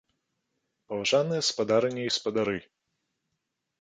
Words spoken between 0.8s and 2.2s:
Паважаныя спадарыні і